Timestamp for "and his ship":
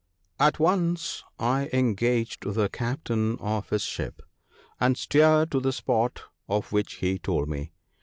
3.39-4.23